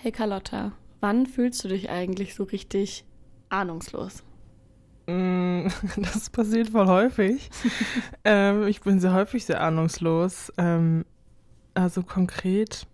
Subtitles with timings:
[0.00, 3.04] Hey Carlotta, wann fühlst du dich eigentlich so richtig
[3.48, 4.22] ahnungslos?
[5.08, 7.50] Mm, Das passiert voll häufig.
[8.24, 10.52] ähm, ich bin sehr häufig sehr ahnungslos.
[10.56, 11.04] Ähm,
[11.74, 12.86] also konkret,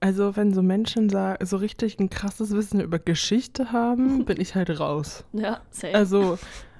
[0.00, 4.80] also wenn so Menschen so richtig ein krasses Wissen über Geschichte haben, bin ich halt
[4.80, 5.24] raus.
[5.32, 5.94] Ja, safe.
[5.94, 6.36] Also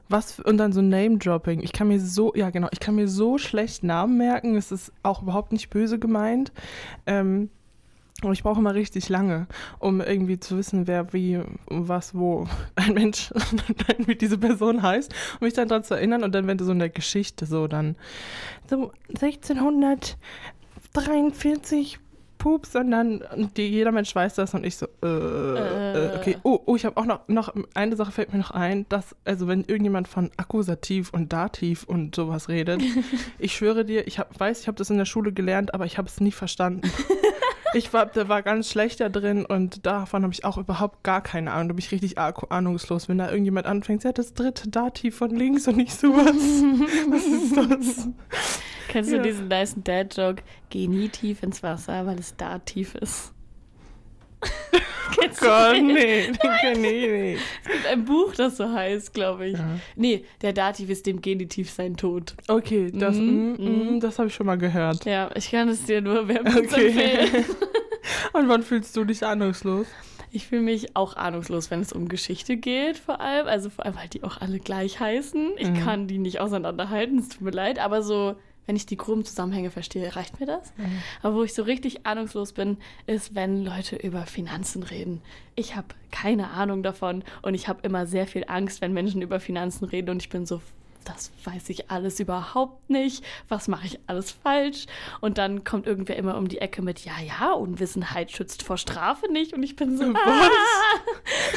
[0.08, 1.60] was und dann so Name-Dropping.
[1.62, 4.56] Ich kann mir so, ja genau, ich kann mir so schlecht Namen merken.
[4.56, 6.50] Es ist auch überhaupt nicht böse gemeint.
[7.06, 7.50] Ähm,
[8.22, 9.46] aber ich brauche immer richtig lange,
[9.78, 13.30] um irgendwie zu wissen, wer wie, was, wo ein Mensch,
[14.06, 16.24] wie diese Person heißt, um mich dann daran zu erinnern.
[16.24, 17.96] Und dann, wenn du so in der Geschichte so dann
[18.68, 21.98] so 1643
[22.38, 26.36] Pups und dann und die, jeder Mensch weiß das und ich so, äh, äh, okay.
[26.42, 29.48] Oh, oh ich habe auch noch, noch, eine Sache fällt mir noch ein, dass, also
[29.48, 32.82] wenn irgendjemand von Akkusativ und Dativ und sowas redet,
[33.38, 35.98] ich schwöre dir, ich hab, weiß, ich habe das in der Schule gelernt, aber ich
[35.98, 36.82] habe es nie verstanden.
[37.74, 41.52] Ich war, war ganz schlecht da drin und davon habe ich auch überhaupt gar keine
[41.52, 41.68] Ahnung.
[41.68, 45.30] Da bin ich richtig ah- ahnungslos, wenn da irgendjemand anfängt, ja, das dritte Dativ von
[45.30, 46.26] links und nicht sowas.
[47.10, 48.08] Was ist das?
[48.88, 49.18] Kennst ja.
[49.18, 50.42] du diesen nice Dad-Joke?
[50.70, 53.32] Geh nie tief ins Wasser, weil es da tief ist.
[55.20, 55.86] Kennst Gott, den?
[55.88, 57.34] nee, nee, nee, nee.
[57.64, 59.58] Es gibt ein Buch, das so heißt, glaube ich.
[59.58, 59.78] Ja.
[59.96, 62.34] Nee, der Dativ ist dem Genitiv sein Tod.
[62.48, 64.00] Okay, das, Mhm, mm, mm, mhm.
[64.00, 65.04] das habe ich schon mal gehört.
[65.04, 66.86] Ja, ich kann es dir nur wärmstens Okay.
[66.88, 67.44] empfehlen.
[68.32, 69.86] Und wann fühlst du dich ahnungslos?
[70.32, 73.46] Ich fühle mich auch ahnungslos, wenn es um Geschichte geht, vor allem.
[73.46, 75.52] Also vor allem, weil die auch alle gleich heißen.
[75.56, 75.76] Ich Mhm.
[75.84, 78.36] kann die nicht auseinanderhalten, es tut mir leid, aber so,
[78.66, 80.72] wenn ich die groben Zusammenhänge verstehe, reicht mir das.
[81.22, 85.22] Aber wo ich so richtig ahnungslos bin, ist, wenn Leute über Finanzen reden.
[85.54, 89.40] Ich habe keine Ahnung davon und ich habe immer sehr viel Angst, wenn Menschen über
[89.40, 90.60] Finanzen reden und ich bin so,
[91.08, 93.24] das weiß ich alles überhaupt nicht.
[93.48, 94.86] Was mache ich alles falsch?
[95.20, 99.30] Und dann kommt irgendwer immer um die Ecke mit, ja, ja, Unwissenheit schützt vor Strafe
[99.30, 99.52] nicht.
[99.52, 100.50] Und ich bin so, Was?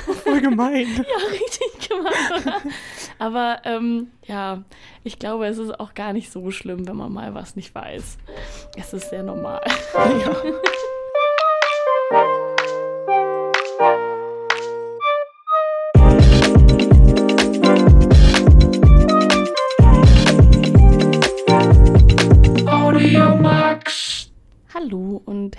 [0.08, 0.88] ah, Voll gemein.
[0.96, 2.62] ja, richtig oder?
[3.18, 4.64] Aber ähm, ja,
[5.04, 8.18] ich glaube, es ist auch gar nicht so schlimm, wenn man mal was nicht weiß.
[8.78, 9.62] Es ist sehr normal.
[9.96, 10.36] Ja.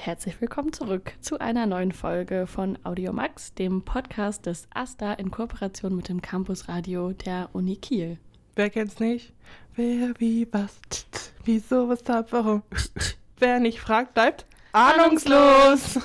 [0.06, 5.94] herzlich willkommen zurück zu einer neuen Folge von Audiomax, dem Podcast des AStA in Kooperation
[5.94, 8.16] mit dem Campusradio der Uni Kiel.
[8.56, 9.34] Wer kennt's nicht?
[9.76, 12.62] Wer, wie, was, tsch, tsch, wieso, weshalb, warum?
[13.38, 15.98] Wer nicht fragt, bleibt ahnungslos.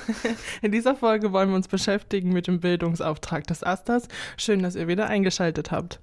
[0.62, 4.08] In dieser Folge wollen wir uns beschäftigen mit dem Bildungsauftrag des Asters.
[4.36, 6.00] Schön, dass ihr wieder eingeschaltet habt.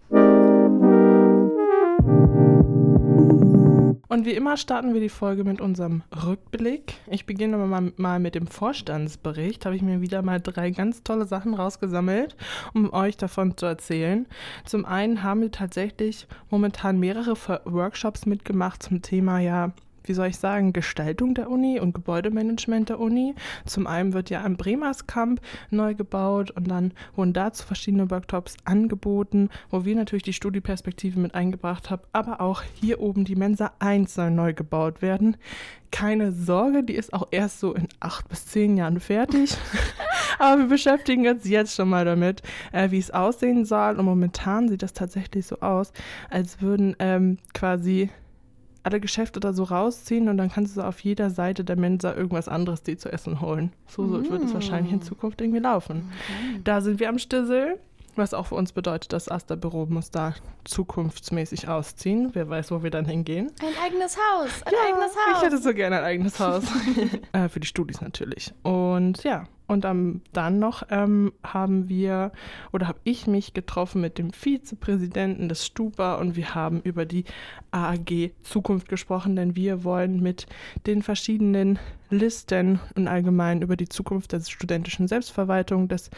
[4.13, 6.94] Und wie immer starten wir die Folge mit unserem Rückblick.
[7.07, 9.66] Ich beginne mal, mal mit dem Vorstandsbericht.
[9.66, 12.35] Habe ich mir wieder mal drei ganz tolle Sachen rausgesammelt,
[12.75, 14.28] um euch davon zu erzählen.
[14.66, 17.35] Zum einen haben wir tatsächlich momentan mehrere
[17.66, 19.73] Workshops mitgemacht zum Thema, ja,
[20.03, 23.36] wie soll ich sagen, Gestaltung der Uni und Gebäudemanagement der Uni.
[23.66, 29.50] Zum einen wird ja am Bremerskamp neu gebaut und dann wurden dazu verschiedene Workshops angeboten,
[29.69, 34.14] wo wir natürlich die Studieperspektive mit eingebracht haben, aber auch hier oben die Mensa 1
[34.14, 35.38] soll neu gebaut werden.
[35.91, 39.56] Keine Sorge, die ist auch erst so in acht bis zehn Jahren fertig.
[40.40, 42.41] Aber wir beschäftigen uns jetzt schon mal damit,
[42.72, 44.00] äh, wie es aussehen soll.
[44.00, 45.94] Und momentan sieht das tatsächlich so aus,
[46.31, 48.09] als würden ähm, quasi
[48.83, 52.13] alle Geschäfte da so rausziehen und dann kannst du so auf jeder Seite der Mensa
[52.13, 53.71] irgendwas anderes dir zu essen holen.
[53.88, 56.11] So, so wird es wahrscheinlich in Zukunft irgendwie laufen.
[56.63, 57.79] Da sind wir am Stissel,
[58.18, 62.29] was auch für uns bedeutet, das Aster-Büro muss da zukunftsmäßig ausziehen.
[62.34, 63.51] Wer weiß, wo wir dann hingehen.
[63.62, 64.74] Ein eigenes Haus, ein
[65.35, 66.63] Ich hätte so gerne ein eigenes Haus.
[67.34, 68.53] äh, für die Studis natürlich.
[68.63, 72.31] Und ja, und ähm, dann noch ähm, haben wir
[72.72, 77.23] oder habe ich mich getroffen mit dem Vizepräsidenten des Stupa und wir haben über die
[77.72, 80.47] AAG Zukunft gesprochen, denn wir wollen mit
[80.85, 81.79] den verschiedenen
[82.09, 86.11] Listen und allgemein über die Zukunft der studentischen Selbstverwaltung des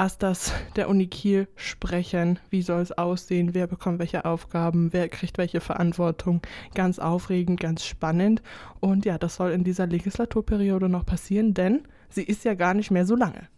[0.00, 2.38] Asters der Uni Kiel sprechen.
[2.48, 3.52] Wie soll es aussehen?
[3.52, 4.94] Wer bekommt welche Aufgaben?
[4.94, 6.40] Wer kriegt welche Verantwortung?
[6.74, 8.40] Ganz aufregend, ganz spannend.
[8.80, 12.90] Und ja, das soll in dieser Legislaturperiode noch passieren, denn sie ist ja gar nicht
[12.90, 13.48] mehr so lange.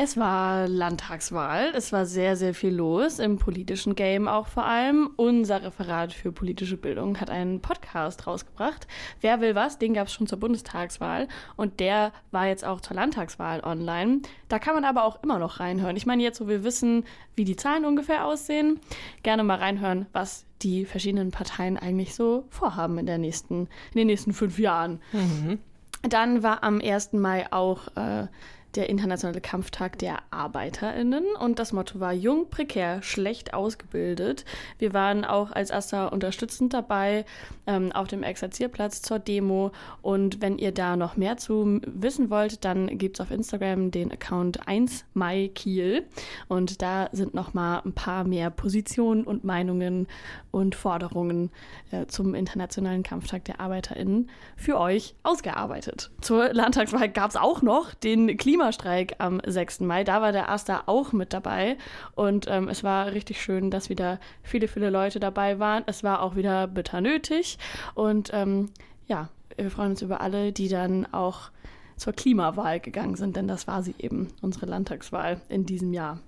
[0.00, 1.72] Es war Landtagswahl.
[1.74, 5.10] Es war sehr, sehr viel los im politischen Game auch vor allem.
[5.16, 8.86] Unser Referat für politische Bildung hat einen Podcast rausgebracht.
[9.20, 9.80] Wer will was?
[9.80, 11.26] Den gab es schon zur Bundestagswahl.
[11.56, 14.20] Und der war jetzt auch zur Landtagswahl online.
[14.46, 15.96] Da kann man aber auch immer noch reinhören.
[15.96, 17.04] Ich meine, jetzt, wo wir wissen,
[17.34, 18.78] wie die Zahlen ungefähr aussehen,
[19.24, 23.62] gerne mal reinhören, was die verschiedenen Parteien eigentlich so vorhaben in, der nächsten,
[23.92, 25.00] in den nächsten fünf Jahren.
[25.10, 25.58] Mhm.
[26.02, 27.14] Dann war am 1.
[27.14, 28.28] Mai auch äh,
[28.74, 34.44] der internationale Kampftag der ArbeiterInnen und das Motto war jung, prekär, schlecht ausgebildet.
[34.78, 37.24] Wir waren auch als Asta unterstützend dabei
[37.66, 39.72] ähm, auf dem Exerzierplatz zur Demo
[40.02, 44.12] und wenn ihr da noch mehr zu wissen wollt, dann gibt es auf Instagram den
[44.12, 46.06] Account 1 Mai Kiel
[46.48, 50.06] und da sind noch mal ein paar mehr Positionen und Meinungen
[50.50, 51.50] und Forderungen
[51.90, 56.10] äh, zum internationalen Kampftag der ArbeiterInnen für euch ausgearbeitet.
[56.20, 59.80] Zur Landtagswahl gab es auch noch den Klima Klimastreik am 6.
[59.80, 60.04] Mai.
[60.04, 61.78] Da war der Asta auch mit dabei.
[62.14, 65.84] Und ähm, es war richtig schön, dass wieder viele, viele Leute dabei waren.
[65.86, 67.58] Es war auch wieder bitter nötig.
[67.94, 68.70] Und ähm,
[69.06, 71.50] ja, wir freuen uns über alle, die dann auch
[71.96, 76.20] zur Klimawahl gegangen sind, denn das war sie eben, unsere Landtagswahl in diesem Jahr.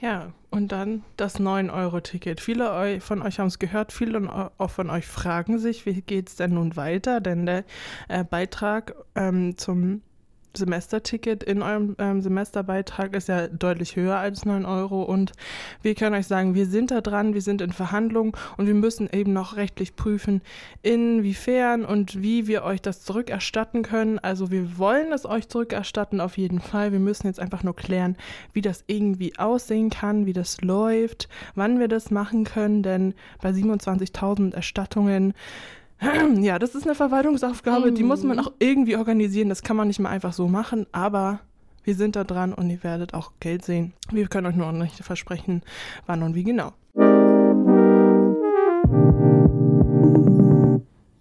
[0.00, 2.40] Ja, und dann das 9-Euro-Ticket.
[2.40, 6.36] Viele von euch haben es gehört, viele auch von euch fragen sich, wie geht es
[6.36, 7.20] denn nun weiter?
[7.20, 7.64] Denn der
[8.08, 10.02] äh, Beitrag ähm, zum
[10.56, 15.32] Semesterticket in eurem ähm, Semesterbeitrag ist ja deutlich höher als 9 Euro und
[15.82, 19.08] wir können euch sagen, wir sind da dran, wir sind in Verhandlungen und wir müssen
[19.12, 20.42] eben noch rechtlich prüfen,
[20.82, 24.18] inwiefern und wie wir euch das zurückerstatten können.
[24.18, 26.92] Also wir wollen es euch zurückerstatten auf jeden Fall.
[26.92, 28.16] Wir müssen jetzt einfach nur klären,
[28.52, 33.50] wie das irgendwie aussehen kann, wie das läuft, wann wir das machen können, denn bei
[33.50, 35.34] 27.000 Erstattungen
[36.40, 37.94] ja, das ist eine Verwaltungsaufgabe, mhm.
[37.94, 38.44] die muss man mhm.
[38.44, 39.48] auch irgendwie organisieren.
[39.48, 41.40] Das kann man nicht mal einfach so machen, aber
[41.84, 43.92] wir sind da dran und ihr werdet auch Geld sehen.
[44.10, 45.62] Wir können euch nur noch nicht versprechen,
[46.06, 46.72] wann und wie genau.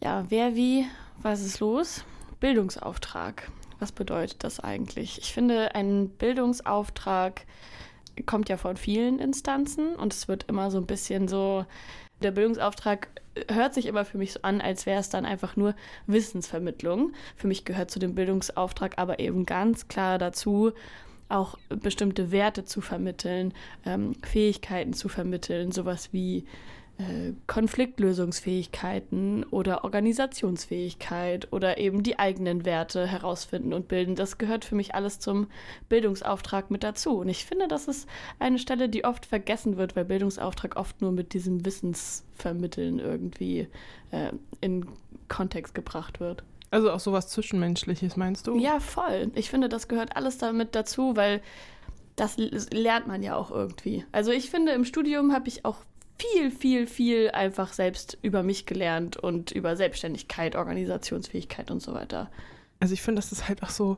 [0.02, 0.86] Ja, wer wie,
[1.22, 2.06] was ist los?
[2.40, 3.50] Bildungsauftrag.
[3.80, 5.18] Was bedeutet das eigentlich?
[5.18, 7.46] Ich finde, ein Bildungsauftrag
[8.26, 11.66] kommt ja von vielen Instanzen und es wird immer so ein bisschen so
[12.24, 13.10] der Bildungsauftrag
[13.50, 15.76] hört sich immer für mich so an, als wäre es dann einfach nur
[16.08, 17.14] Wissensvermittlung.
[17.36, 20.72] Für mich gehört zu dem Bildungsauftrag aber eben ganz klar dazu,
[21.30, 23.54] auch bestimmte Werte zu vermitteln,
[23.86, 26.46] ähm, Fähigkeiten zu vermitteln, sowas wie
[27.48, 34.16] Konfliktlösungsfähigkeiten oder Organisationsfähigkeit oder eben die eigenen Werte herausfinden und bilden.
[34.16, 35.48] Das gehört für mich alles zum
[35.90, 37.18] Bildungsauftrag mit dazu.
[37.18, 38.08] Und ich finde, das ist
[38.40, 43.68] eine Stelle, die oft vergessen wird, weil Bildungsauftrag oft nur mit diesem Wissensvermitteln irgendwie
[44.12, 44.32] äh,
[44.62, 44.86] in
[45.30, 46.44] Kontext gebracht wird.
[46.70, 48.58] Also auch sowas Zwischenmenschliches, meinst du?
[48.58, 49.32] Ja, voll.
[49.36, 51.42] Ich finde, das gehört alles damit dazu, weil
[52.16, 54.06] das lernt man ja auch irgendwie.
[54.12, 55.78] Also ich finde, im Studium habe ich auch
[56.18, 62.30] viel, viel, viel einfach selbst über mich gelernt und über Selbstständigkeit, Organisationsfähigkeit und so weiter.
[62.80, 63.98] Also ich finde, das ist halt auch so,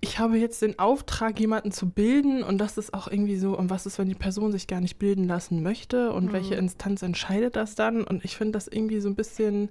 [0.00, 3.70] ich habe jetzt den Auftrag, jemanden zu bilden und das ist auch irgendwie so, und
[3.70, 6.32] was ist, wenn die Person sich gar nicht bilden lassen möchte und mhm.
[6.32, 8.04] welche Instanz entscheidet das dann?
[8.04, 9.70] Und ich finde das irgendwie so ein bisschen,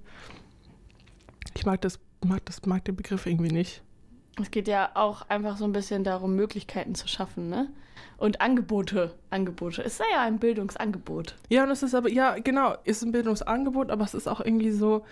[1.54, 3.82] ich mag das, mag das, mag den Begriff irgendwie nicht.
[4.40, 7.68] Es geht ja auch einfach so ein bisschen darum, Möglichkeiten zu schaffen, ne?
[8.16, 9.82] Und Angebote, Angebote.
[9.82, 11.34] Es sei ja ein Bildungsangebot.
[11.48, 14.70] Ja, und es ist aber, ja, genau, ist ein Bildungsangebot, aber es ist auch irgendwie
[14.70, 15.04] so,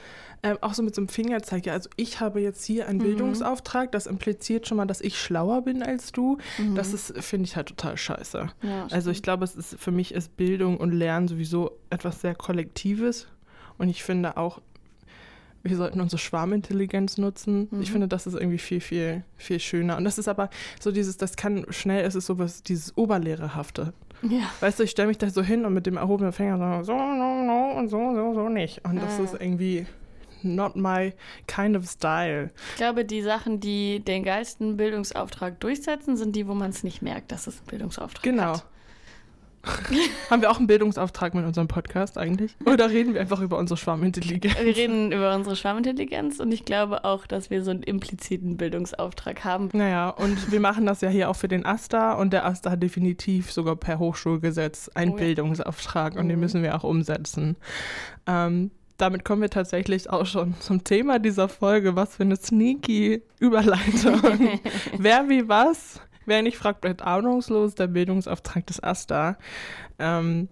[0.43, 1.67] äh, auch so mit so einem Fingerzeig.
[1.67, 3.05] Ja, also ich habe jetzt hier einen mhm.
[3.05, 6.39] Bildungsauftrag, das impliziert schon mal, dass ich schlauer bin als du.
[6.59, 6.75] Mhm.
[6.75, 8.49] Das ist, finde ich halt total scheiße.
[8.63, 12.35] Ja, also ich glaube, es ist, für mich ist Bildung und Lernen sowieso etwas sehr
[12.35, 13.27] Kollektives.
[13.79, 14.61] Und ich finde auch,
[15.63, 17.69] wir sollten unsere Schwarmintelligenz nutzen.
[17.71, 17.83] Mhm.
[17.83, 19.97] Ich finde, das ist irgendwie viel, viel, viel schöner.
[19.97, 20.51] Und das ist aber
[20.81, 23.93] so dieses, das kann schnell, es ist sowas, dieses Oberlehrerhafte.
[24.23, 24.43] Ja.
[24.61, 26.97] Weißt du, ich stelle mich da so hin und mit dem erhobenen Finger so, so,
[26.97, 28.85] no, no und so, so, so nicht.
[28.85, 29.25] Und das ah.
[29.25, 29.87] ist irgendwie
[30.43, 31.13] not my
[31.47, 32.51] kind of style.
[32.71, 37.03] Ich glaube, die Sachen, die den geilsten Bildungsauftrag durchsetzen, sind die, wo man es nicht
[37.03, 38.55] merkt, dass es ein Bildungsauftrag genau.
[38.55, 38.65] hat.
[40.31, 42.57] Haben wir auch einen Bildungsauftrag mit unserem Podcast eigentlich?
[42.65, 44.57] Oder reden wir einfach über unsere Schwarmintelligenz?
[44.61, 49.45] Wir reden über unsere Schwarmintelligenz und ich glaube auch, dass wir so einen impliziten Bildungsauftrag
[49.45, 49.69] haben.
[49.73, 52.83] Naja, und wir machen das ja hier auch für den AStA und der AStA hat
[52.83, 55.25] definitiv sogar per Hochschulgesetz einen oh ja.
[55.25, 56.31] Bildungsauftrag und mhm.
[56.31, 57.57] den müssen wir auch umsetzen.
[58.27, 61.97] Ähm, damit kommen wir tatsächlich auch schon zum Thema dieser Folge.
[61.97, 64.21] Was für eine sneaky Überleitung.
[64.99, 66.01] Wer wie was?
[66.27, 67.75] Wer nicht fragt, bleibt ahnungslos.
[67.75, 69.37] Der Bildungsauftrag des AStA.
[69.99, 70.49] Ähm,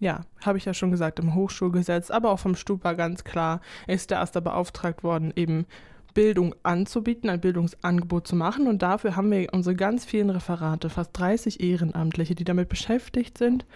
[0.00, 4.10] ja, habe ich ja schon gesagt, im Hochschulgesetz, aber auch vom Stupa ganz klar ist
[4.10, 5.66] der AStA beauftragt worden, eben
[6.14, 8.68] Bildung anzubieten, ein Bildungsangebot zu machen.
[8.68, 13.66] Und dafür haben wir unsere ganz vielen Referate, fast 30 Ehrenamtliche, die damit beschäftigt sind,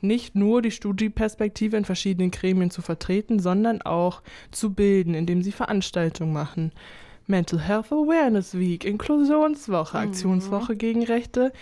[0.00, 5.52] nicht nur die Studieperspektive in verschiedenen Gremien zu vertreten, sondern auch zu bilden, indem sie
[5.52, 6.72] Veranstaltungen machen.
[7.26, 10.08] Mental Health Awareness Week, Inklusionswoche, mhm.
[10.08, 11.52] Aktionswoche gegen rechte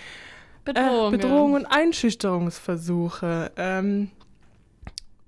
[0.64, 3.52] Bedrohungen, äh, Bedrohungen und Einschüchterungsversuche.
[3.56, 4.10] Ähm,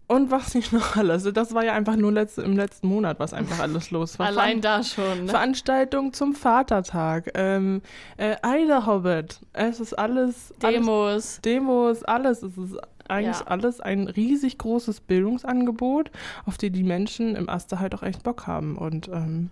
[0.07, 1.25] und was nicht noch alles.
[1.33, 4.27] Das war ja einfach nur letzte, im letzten Monat, was einfach alles los war.
[4.27, 5.25] Allein da schon.
[5.25, 5.29] Ne?
[5.31, 7.31] Veranstaltung zum Vatertag.
[7.35, 7.81] Ähm,
[8.19, 9.41] äh, Eiderhobbit.
[9.55, 10.53] Es ist alles.
[10.63, 10.89] Demos.
[10.89, 12.43] Alles, Demos, alles.
[12.43, 12.77] Es ist
[13.09, 13.47] eigentlich ja.
[13.47, 16.11] alles ein riesig großes Bildungsangebot,
[16.47, 18.77] auf die die Menschen im Aster halt auch echt Bock haben.
[18.77, 19.51] Und ähm,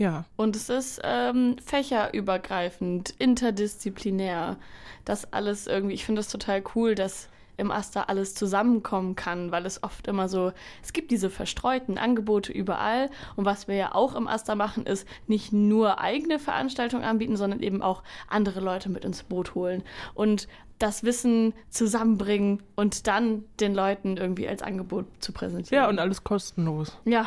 [0.00, 0.24] ja.
[0.36, 4.56] Und es ist ähm, fächerübergreifend, interdisziplinär.
[5.04, 7.28] Das alles irgendwie, ich finde das total cool, dass
[7.58, 10.52] im Aster alles zusammenkommen kann, weil es oft immer so,
[10.82, 13.10] es gibt diese verstreuten Angebote überall.
[13.36, 17.60] Und was wir ja auch im Aster machen, ist nicht nur eigene Veranstaltungen anbieten, sondern
[17.60, 19.82] eben auch andere Leute mit ins Boot holen.
[20.14, 25.82] Und das Wissen zusammenbringen und dann den Leuten irgendwie als Angebot zu präsentieren.
[25.82, 26.96] Ja, und alles kostenlos.
[27.04, 27.26] Ja,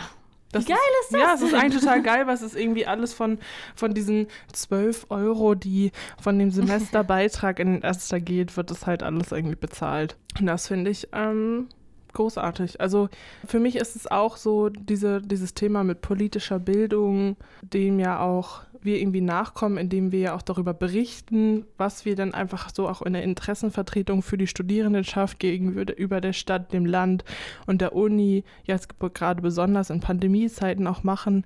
[0.54, 1.22] das geil ist, ist das?
[1.22, 3.40] Ja, es ist eigentlich total geil, was ist irgendwie alles von,
[3.76, 5.92] von diesen 12 Euro, die
[6.22, 10.16] von dem Semesterbeitrag in den Erster geht, wird das halt alles irgendwie bezahlt.
[10.40, 11.68] Und das finde ich ähm,
[12.14, 12.82] großartig.
[12.82, 13.10] Also
[13.46, 18.62] für mich ist es auch so, diese, dieses Thema mit politischer Bildung, dem ja auch
[18.82, 23.02] wir irgendwie nachkommen, indem wir ja auch darüber berichten, was wir dann einfach so auch
[23.02, 27.24] in der Interessenvertretung für die Studierendenschaft gegenüber der Stadt, dem Land
[27.66, 31.46] und der Uni jetzt gerade besonders in Pandemiezeiten auch machen,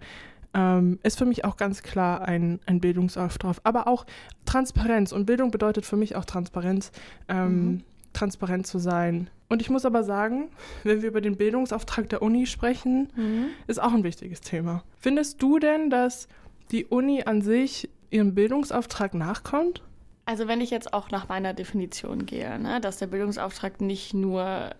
[0.53, 3.57] ähm, ist für mich auch ganz klar ein, ein Bildungsauftrag.
[3.63, 4.05] Aber auch
[4.45, 5.11] Transparenz.
[5.11, 6.91] Und Bildung bedeutet für mich auch Transparenz.
[7.27, 7.83] Ähm, mhm.
[8.13, 9.29] Transparent zu sein.
[9.49, 10.49] Und ich muss aber sagen,
[10.83, 13.47] wenn wir über den Bildungsauftrag der Uni sprechen, mhm.
[13.67, 14.83] ist auch ein wichtiges Thema.
[14.99, 16.27] Findest du denn, dass
[16.71, 19.83] die Uni an sich ihrem Bildungsauftrag nachkommt?
[20.25, 24.71] Also wenn ich jetzt auch nach meiner Definition gehe, ne, dass der Bildungsauftrag nicht nur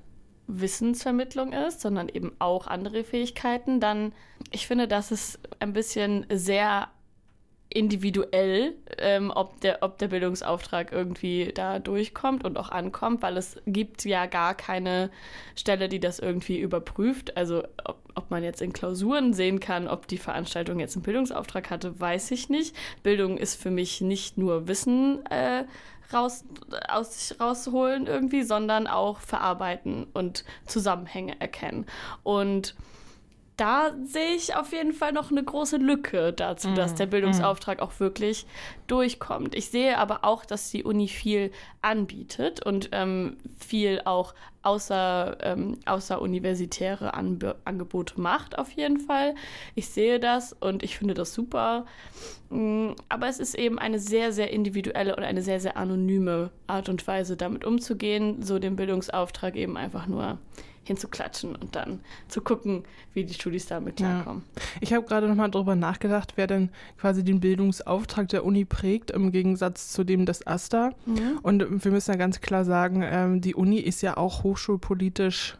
[0.48, 4.14] Wissensvermittlung ist, sondern eben auch andere Fähigkeiten, dann
[4.52, 6.90] ich finde, dass es ein bisschen sehr
[7.70, 13.58] individuell, ähm, ob, der, ob der Bildungsauftrag irgendwie da durchkommt und auch ankommt, weil es
[13.66, 15.10] gibt ja gar keine
[15.56, 17.36] Stelle, die das irgendwie überprüft.
[17.36, 21.70] Also ob, ob man jetzt in Klausuren sehen kann, ob die Veranstaltung jetzt einen Bildungsauftrag
[21.70, 22.76] hatte, weiß ich nicht.
[23.04, 25.66] Bildung ist für mich nicht nur Wissen äh,
[26.14, 26.46] raus,
[26.88, 31.86] aus sich rausholen irgendwie, sondern auch verarbeiten und Zusammenhänge erkennen.
[32.24, 32.76] Und
[33.58, 37.80] da sehe ich auf jeden Fall noch eine große Lücke dazu, mm, dass der Bildungsauftrag
[37.80, 37.82] mm.
[37.82, 38.46] auch wirklich
[38.86, 39.56] durchkommt.
[39.56, 45.80] Ich sehe aber auch, dass die Uni viel anbietet und ähm, viel auch außer, ähm,
[45.86, 49.34] außeruniversitäre Anbe Angebote macht, auf jeden Fall.
[49.74, 51.88] Ich sehe das und ich finde das super.
[52.52, 56.90] Mm, aber es ist eben eine sehr, sehr individuelle und eine sehr, sehr anonyme Art
[56.90, 60.38] und Weise, damit umzugehen, so den Bildungsauftrag eben einfach nur
[60.88, 64.44] hinzuklatschen und dann zu gucken, wie die Studis damit klarkommen.
[64.56, 64.62] Ja.
[64.82, 69.32] Ich habe gerade nochmal darüber nachgedacht, wer denn quasi den Bildungsauftrag der Uni prägt, im
[69.32, 70.91] Gegensatz zu dem des AStA.
[71.06, 71.39] Mhm.
[71.44, 75.58] Und wir müssen ja ganz klar sagen, ähm, die Uni ist ja auch hochschulpolitisch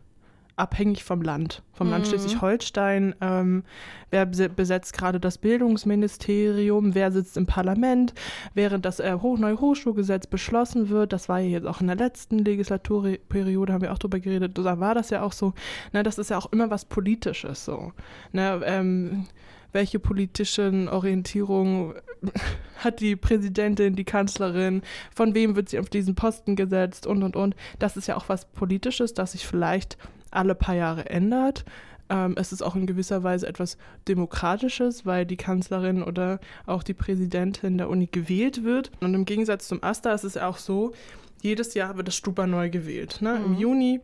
[0.58, 1.94] abhängig vom Land, vom mhm.
[1.94, 3.16] Land Schleswig-Holstein.
[3.22, 3.64] Ähm,
[4.10, 6.96] wer besetzt gerade das Bildungsministerium?
[6.96, 8.14] Wer sitzt im Parlament?
[8.54, 12.40] Während das äh, neue Hochschulgesetz beschlossen wird, das war ja jetzt auch in der letzten
[12.40, 15.54] Legislaturperiode, haben wir auch darüber geredet, da war das ja auch so,
[15.94, 17.94] ne, das ist ja auch immer was Politisches so.
[18.32, 19.28] Ne, ähm,
[19.74, 21.94] welche politischen Orientierungen
[22.80, 24.82] hat die Präsidentin, die Kanzlerin,
[25.14, 27.56] von wem wird sie auf diesen Posten gesetzt und und und.
[27.78, 29.98] Das ist ja auch was Politisches, das sich vielleicht
[30.32, 31.66] alle paar Jahre ändert.
[32.10, 36.94] Ähm, es ist auch in gewisser Weise etwas Demokratisches, weil die Kanzlerin oder auch die
[36.94, 38.92] Präsidentin der Uni gewählt wird.
[39.02, 40.94] Und im Gegensatz zum AStA ist es ja auch so,
[41.42, 43.22] jedes Jahr wird das Stupa neu gewählt.
[43.22, 43.40] Ne?
[43.40, 43.46] Mhm.
[43.46, 44.00] Im Juni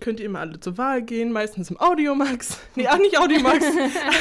[0.00, 2.58] könnt ihr immer alle zur Wahl gehen, meistens im Audiomax.
[2.74, 3.66] Nee, auch nicht Audiomax.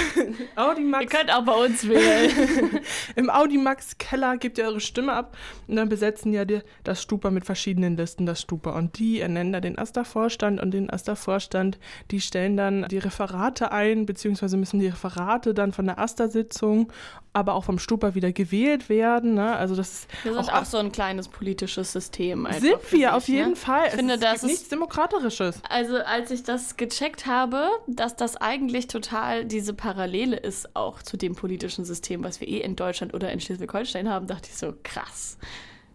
[0.56, 1.03] Audimax.
[1.03, 2.82] Ihr könnt auch bei uns wählen.
[3.15, 5.38] Im Audimax Keller gebt ihr eure Stimme ab
[5.68, 9.53] und dann besetzen ja die, das Stupa mit verschiedenen Listen das Stupa und die ernennen
[9.53, 11.80] da den Asta-Vorstand und den Asta-Vorstand,
[12.12, 16.91] die stellen dann die Referate ein, beziehungsweise müssen die Referate dann von der Asta-Sitzung
[17.34, 19.36] aber auch vom Stupa wieder gewählt werden.
[19.36, 19.56] Ne?
[19.56, 22.48] Also das ist wir sind auch, auch, so ein kleines politisches System.
[22.60, 23.56] Sind wir auf jeden ne?
[23.56, 23.88] Fall.
[23.88, 25.50] Ich finde, das ist nichts Demokratisches.
[25.70, 31.17] Also als ich das gecheckt habe, dass das eigentlich total diese Parallele ist auch zu
[31.17, 34.74] dem politischen System, was wir eh in Deutschland oder in Schleswig-Holstein haben, dachte ich so
[34.84, 35.38] krass.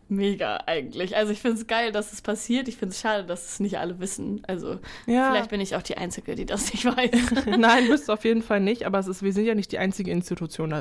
[0.08, 1.16] mega eigentlich.
[1.16, 2.68] Also ich finde es geil, dass es passiert.
[2.68, 4.40] Ich finde es schade, dass es nicht alle wissen.
[4.46, 5.32] Also Ja.
[5.32, 7.10] vielleicht bin ich auch die Einzige, die das nicht weiß.
[7.58, 9.78] Nein, bist du auf jeden Fall nicht, aber es ist, wir sind ja nicht die
[9.78, 10.72] einzige Institution,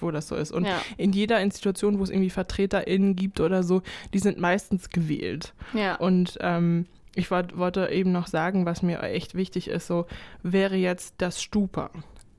[0.00, 0.50] wo das so ist.
[0.50, 0.80] Und Ja.
[0.96, 3.82] in jeder Institution, wo es irgendwie VertreterInnen gibt oder so,
[4.14, 5.52] die sind meistens gewählt.
[5.74, 5.96] ja.
[5.96, 10.06] Und ähm, ich wollt, wollte eben noch sagen, was mir echt wichtig ist, so
[10.42, 11.90] wäre jetzt das Stupa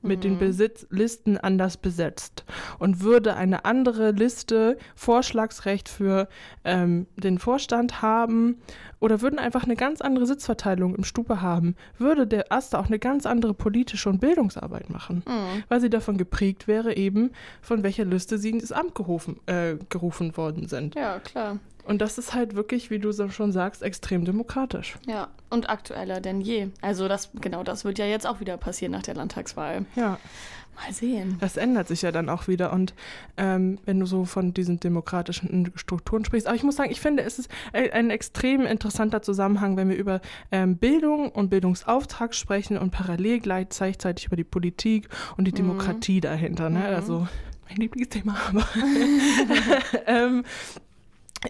[0.02, 2.44] mit den Besitzlisten anders besetzt
[2.78, 6.28] und würde eine andere Liste Vorschlagsrecht für
[6.62, 8.58] ähm, den Vorstand haben
[9.00, 13.00] oder würden einfach eine ganz andere Sitzverteilung im Stupa haben, würde der Aster auch eine
[13.00, 15.64] ganz andere politische und Bildungsarbeit machen, Mhm.
[15.68, 20.36] weil sie davon geprägt wäre eben, von welcher Liste sie ins Amt gerufen, äh, gerufen
[20.36, 20.94] worden sind.
[20.94, 21.58] ja, klar.
[21.86, 24.96] Und das ist halt wirklich, wie du so schon sagst, extrem demokratisch.
[25.06, 26.68] Ja, und aktueller denn je.
[26.80, 29.86] Also das, genau das wird ja jetzt auch wieder passieren nach der Landtagswahl.
[29.94, 30.18] Ja,
[30.76, 31.36] Mal sehen.
[31.40, 32.72] das ändert sich ja dann auch wieder.
[32.72, 32.92] Und
[33.36, 37.22] ähm, wenn du so von diesen demokratischen Strukturen sprichst, aber ich muss sagen, ich finde,
[37.22, 40.20] es ist ein, ein extrem interessanter Zusammenhang, wenn wir über
[40.52, 46.68] ähm, Bildung und Bildungsauftrag sprechen und parallel gleichzeitig über die Politik und die Demokratie dahinter.
[46.68, 46.80] Ne?
[46.80, 46.84] Mhm.
[46.84, 47.28] Also
[47.68, 48.66] mein Lieblingsthema, aber
[50.06, 50.85] ähm, äh,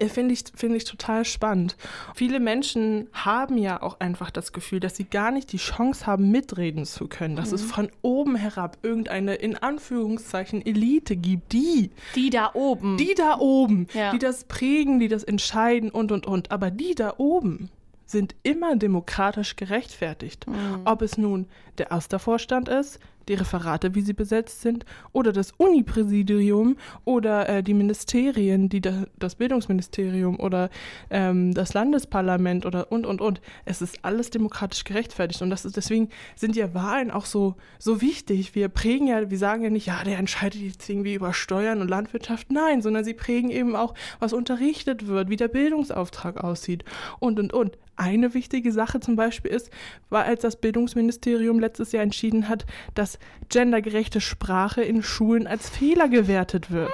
[0.08, 1.76] Finde ich, finde ich total spannend.
[2.14, 6.30] Viele Menschen haben ja auch einfach das Gefühl, dass sie gar nicht die Chance haben,
[6.30, 7.36] mitreden zu können.
[7.36, 12.96] Dass es von oben herab irgendeine, in Anführungszeichen, Elite gibt, die, Die da oben.
[12.96, 14.10] die da oben, Ja.
[14.12, 16.50] die das prägen, die das entscheiden und, und, und.
[16.50, 17.70] Aber die da oben
[18.06, 20.46] sind immer demokratisch gerechtfertigt.
[20.84, 21.46] Ob es nun
[21.78, 27.74] der Astervorstand ist, die Referate, wie sie besetzt sind, oder das Unipräsidium oder äh, die
[27.74, 30.70] Ministerien, die da, das Bildungsministerium oder
[31.10, 33.40] ähm, das Landesparlament oder und, und, und.
[33.64, 35.42] Es ist alles demokratisch gerechtfertigt.
[35.42, 38.54] Und das ist, deswegen sind ja Wahlen auch so, so wichtig.
[38.54, 41.88] Wir prägen ja, wir sagen ja nicht, ja, der entscheidet jetzt irgendwie über Steuern und
[41.88, 42.50] Landwirtschaft.
[42.50, 46.84] Nein, sondern sie prägen eben auch, was unterrichtet wird, wie der Bildungsauftrag aussieht
[47.18, 47.78] und, und, und.
[47.96, 49.70] Eine wichtige Sache zum Beispiel ist,
[50.10, 56.08] war, als das Bildungsministerium letztes Jahr entschieden hat, dass gendergerechte Sprache in Schulen als Fehler
[56.08, 56.92] gewertet wird.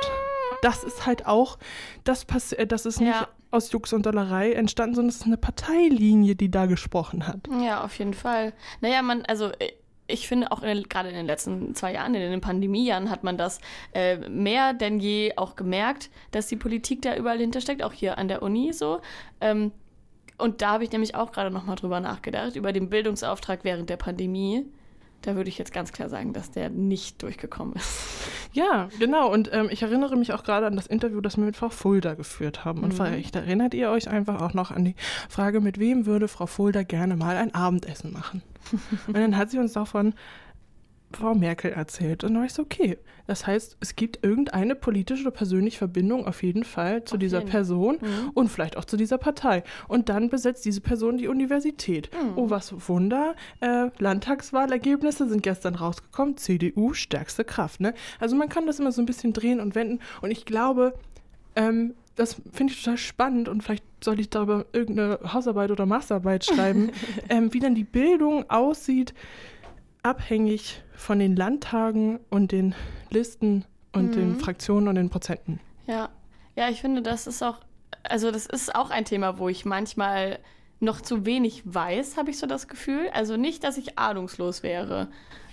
[0.63, 1.59] Das ist halt auch,
[2.05, 3.29] das, pass äh, das ist nicht Ja.
[3.51, 7.41] aus Jux und Dollerei entstanden, sondern es ist eine Parteilinie, die da gesprochen hat.
[7.65, 8.53] Ja, auf jeden Fall.
[8.81, 9.73] Naja, man, also äh,
[10.07, 13.37] ich finde auch den, gerade in den letzten zwei Jahren, in den Pandemiejahren, hat man
[13.39, 13.61] das
[13.93, 18.29] äh, mehr denn je auch gemerkt, dass die Politik da überall hintersteckt, auch hier an
[18.29, 19.01] der Uni so.
[19.41, 19.73] Ähm,
[20.39, 23.97] und da habe ich nämlich auch gerade nochmal drüber nachgedacht, über den Bildungsauftrag während der
[23.97, 24.67] Pandemie.
[25.23, 28.29] Da würde ich jetzt ganz klar sagen, dass der nicht durchgekommen ist.
[28.53, 29.33] Ja, genau.
[29.33, 32.15] Und ähm, ich erinnere mich auch gerade an das Interview, das wir mit Frau Fulda
[32.15, 32.83] geführt haben.
[32.83, 34.95] Und vielleicht erinnert ihr euch einfach auch noch an die
[35.29, 38.43] Frage, mit wem würde Frau Fulda gerne mal ein Abendessen machen?
[39.07, 40.15] Und dann hat sie uns davon
[41.13, 42.25] Frau Merkel erzählt.
[42.25, 42.99] Und dann war ich so, okay.
[43.27, 47.39] Das heißt, es gibt irgendeine politische oder persönliche Verbindung auf jeden Fall zu Auf dieser
[47.39, 47.51] jeden.
[47.51, 47.99] Person
[48.35, 49.63] und vielleicht auch zu dieser Partei.
[49.89, 52.11] Und dann besetzt diese Person die Universität.
[52.37, 53.35] Oh, was Wunder.
[53.61, 56.37] Äh, Landtagswahlergebnisse sind gestern rausgekommen.
[56.37, 57.81] CDU, stärkste Kraft.
[57.81, 57.95] Ne?
[58.19, 60.01] Also man kann das immer so ein bisschen drehen und wenden.
[60.21, 60.95] Und ich glaube,
[61.55, 66.45] ähm, das finde ich total spannend und vielleicht soll ich darüber irgendeine Hausarbeit oder Masterarbeit
[66.45, 66.91] schreiben,
[67.29, 69.15] ähm, wie dann die Bildung aussieht,
[70.03, 72.75] abhängig von den Landtagen und den
[73.11, 75.61] Listen und den Fraktionen und den Prozenten.
[75.87, 76.09] Ja,
[76.57, 77.59] ja, ich finde, das ist auch,
[78.03, 80.39] also das ist auch ein Thema, wo ich manchmal
[80.81, 83.09] noch zu wenig weiß, habe ich so das Gefühl.
[83.13, 85.09] Also nicht, dass ich ahnungslos wäre,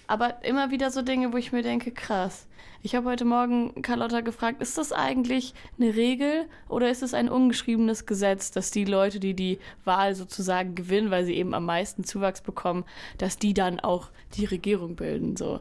[0.09, 2.47] aber immer wieder so Dinge, wo ich mir denke, krass.
[2.81, 7.29] Ich habe heute Morgen Carlotta gefragt, ist das eigentlich eine Regel oder ist es ein
[7.29, 12.03] ungeschriebenes Gesetz, dass die Leute, die die Wahl sozusagen gewinnen, weil sie eben am meisten
[12.03, 12.85] Zuwachs bekommen,
[13.19, 15.59] dass die dann auch die Regierung bilden, so.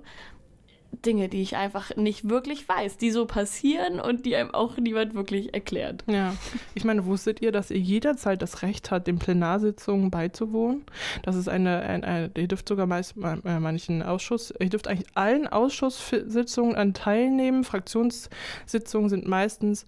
[0.90, 5.14] Dinge, die ich einfach nicht wirklich weiß, die so passieren und die einem auch niemand
[5.14, 6.02] wirklich erklärt.
[6.06, 6.34] Ja,
[6.74, 10.84] ich meine, wusstet ihr, dass ihr jederzeit das Recht habt, den Plenarsitzungen beizuwohnen?
[11.22, 15.08] Das ist eine, ein, ein, ihr dürft sogar meist äh, manchen Ausschuss, ihr dürft eigentlich
[15.14, 17.64] allen Ausschusssitzungen an teilnehmen.
[17.64, 19.86] Fraktionssitzungen sind meistens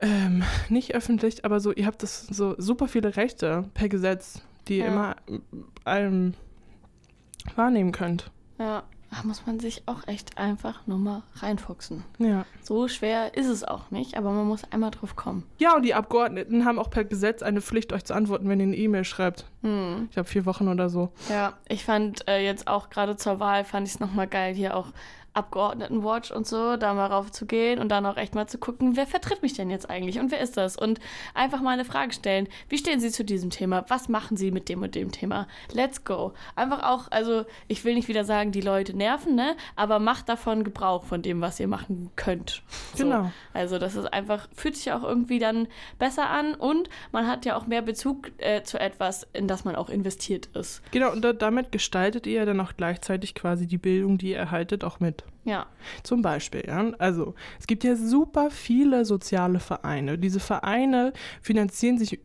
[0.00, 4.78] ähm, nicht öffentlich, aber so, ihr habt das so super viele Rechte per Gesetz, die
[4.78, 4.90] ihr Ja.
[4.92, 5.16] immer
[5.86, 6.34] ähm,
[7.56, 8.30] wahrnehmen könnt.
[8.58, 8.82] Ja,
[9.12, 12.02] da muss man sich auch echt einfach nur mal reinfuchsen.
[12.18, 12.46] Ja.
[12.62, 15.44] So schwer ist es auch nicht, aber man muss einmal drauf kommen.
[15.58, 18.66] Ja, und die Abgeordneten haben auch per Gesetz eine Pflicht, euch zu antworten, wenn ihr
[18.66, 19.44] eine E-Mail schreibt.
[19.60, 20.06] Hm.
[20.08, 21.12] Ich glaube, vier Wochen oder so.
[21.28, 24.76] Ja, ich fand äh, jetzt auch gerade zur Wahl, fand ich es nochmal geil, hier
[24.76, 24.88] auch
[25.34, 28.96] Abgeordnetenwatch und so, da mal rauf zu gehen und dann auch echt mal zu gucken,
[28.96, 30.76] wer vertritt mich denn jetzt eigentlich und wer ist das?
[30.76, 31.00] Und
[31.34, 32.48] einfach mal eine Frage stellen.
[32.68, 33.84] Wie stehen Sie zu diesem Thema?
[33.88, 35.46] Was machen Sie mit dem und dem Thema?
[35.72, 36.32] Let's go.
[36.54, 39.56] Einfach auch, also ich will nicht wieder sagen, die Leute nerven, ne?
[39.74, 42.62] Aber macht davon Gebrauch von dem, was ihr machen könnt.
[42.94, 43.04] So.
[43.04, 43.32] Genau.
[43.54, 45.66] Also das ist einfach, fühlt sich auch irgendwie dann
[45.98, 49.76] besser an und man hat ja auch mehr Bezug äh, zu etwas, in das man
[49.76, 50.82] auch investiert ist.
[50.90, 54.84] Genau, und da, damit gestaltet ihr dann auch gleichzeitig quasi die Bildung, die ihr erhaltet,
[54.84, 55.21] auch mit.
[55.44, 55.66] Ja.
[56.02, 56.92] Zum Beispiel, ja.
[56.98, 60.18] Also, es gibt ja super viele soziale Vereine.
[60.18, 62.20] Diese Vereine finanzieren sich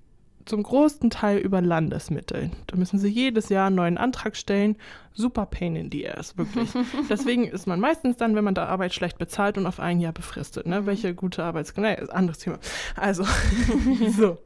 [0.47, 2.51] zum großen Teil über Landesmittel.
[2.67, 4.77] Da müssen sie jedes Jahr einen neuen Antrag stellen.
[5.13, 6.69] Super pain in the ass, wirklich.
[7.09, 10.13] Deswegen ist man meistens dann, wenn man da Arbeit schlecht bezahlt und auf ein Jahr
[10.13, 10.65] befristet.
[10.65, 10.85] Ne?
[10.85, 11.75] Welche gute Arbeits...
[11.75, 12.59] Naja, ist ein anderes Thema.
[12.95, 13.25] Also,
[14.17, 14.37] so.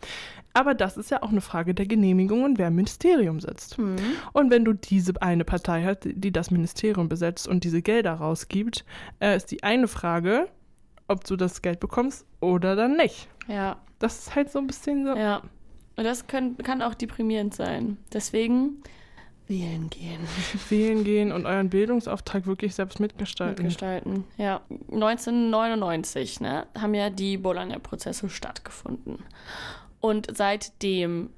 [0.53, 3.77] Aber das ist ja auch eine Frage der Genehmigung und wer im Ministerium sitzt.
[3.77, 3.97] Mhm.
[4.33, 8.85] Und wenn du diese eine Partei hast, die das Ministerium besetzt und diese Gelder rausgibt,
[9.19, 10.47] äh, ist die eine Frage,
[11.07, 13.27] ob du das Geld bekommst oder dann nicht.
[13.47, 13.77] Ja.
[13.99, 15.15] Das ist halt so ein bisschen so.
[15.15, 15.41] Ja.
[15.95, 17.97] Und das können, kann auch deprimierend sein.
[18.13, 18.81] Deswegen
[19.47, 20.21] wählen gehen.
[20.69, 23.65] Wählen gehen und euren Bildungsauftrag wirklich selbst mitgestalten.
[23.65, 24.23] Mitgestalten.
[24.37, 24.61] Ja.
[24.91, 29.19] 1999 ne, haben ja die Bologna-Prozesse stattgefunden.
[30.01, 31.29] Und seitdem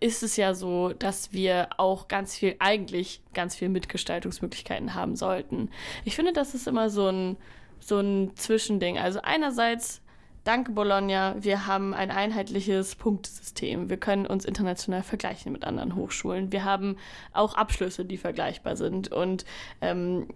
[0.00, 5.70] ist es ja so, dass wir auch ganz viel, eigentlich ganz viel Mitgestaltungsmöglichkeiten haben sollten.
[6.04, 7.36] Ich finde, das ist immer so ein,
[7.80, 8.98] so ein Zwischending.
[8.98, 10.00] Also einerseits,
[10.44, 13.90] danke Bologna, wir haben ein einheitliches Punktesystem.
[13.90, 16.52] Wir können uns international vergleichen mit anderen Hochschulen.
[16.52, 16.96] Wir haben
[17.32, 19.10] auch Abschlüsse, die vergleichbar sind.
[19.10, 19.44] Und
[19.80, 20.28] ähm,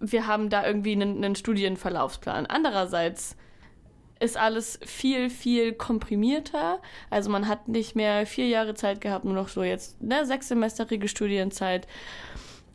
[0.00, 2.46] wir haben da irgendwie einen, einen Studienverlaufsplan.
[2.46, 3.36] Andererseits
[4.22, 6.80] ist alles viel, viel komprimierter.
[7.10, 10.48] Also man hat nicht mehr vier Jahre Zeit gehabt, nur noch so jetzt ne, sechs
[10.48, 11.88] Semesterige Studienzeit.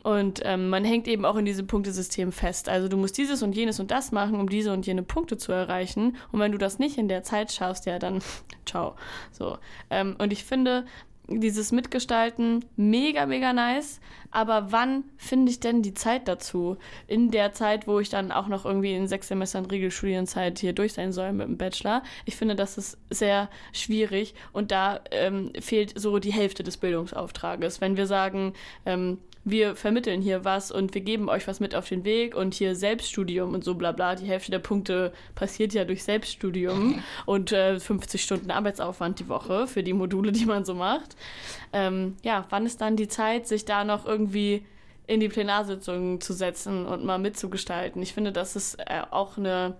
[0.02, 2.68] Und ähm, man hängt eben auch in diesem Punktesystem fest.
[2.68, 5.52] Also du musst dieses und jenes und das machen, um diese und jene Punkte zu
[5.52, 6.16] erreichen.
[6.30, 8.20] Und wenn du das nicht in der Zeit schaffst, ja, dann
[8.66, 8.94] ciao.
[9.32, 9.58] So.
[9.90, 10.86] Ähm, und ich finde,
[11.28, 14.00] dieses Mitgestalten mega, mega nice.
[14.30, 16.76] Aber wann finde ich denn die Zeit dazu?
[17.06, 20.94] In der Zeit, wo ich dann auch noch irgendwie in sechs Semestern Regelstudienzeit hier durch
[20.94, 22.02] sein soll mit dem Bachelor.
[22.24, 27.80] Ich finde, das ist sehr schwierig und da ähm, fehlt so die Hälfte des Bildungsauftrages.
[27.80, 28.52] Wenn wir sagen,
[28.84, 32.54] ähm, wir vermitteln hier was und wir geben euch was mit auf den Weg und
[32.54, 34.14] hier Selbststudium und so bla bla.
[34.14, 39.66] Die Hälfte der Punkte passiert ja durch Selbststudium und äh, 50 Stunden Arbeitsaufwand die Woche
[39.66, 41.16] für die Module, die man so macht.
[41.72, 44.64] Ähm, ja, wann ist dann die Zeit, sich da noch irgendwie
[45.06, 48.02] in die Plenarsitzung zu setzen und mal mitzugestalten?
[48.02, 49.76] Ich finde, das ist äh, auch eine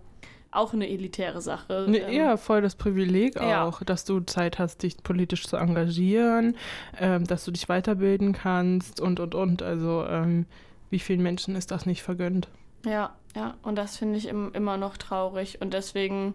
[0.50, 1.86] auch eine elitäre Sache.
[1.88, 3.64] Ne, Ähm, ja, voll das Privileg Ja.
[3.64, 6.56] auch, dass du Zeit hast, dich politisch zu engagieren,
[6.98, 9.62] ähm, dass du dich weiterbilden kannst und, und, und.
[9.62, 10.46] Also, ähm,
[10.90, 12.48] wie vielen Menschen ist das nicht vergönnt?
[12.86, 15.60] Ja, ja, und das finde ich im, immer noch traurig.
[15.60, 16.34] Und deswegen,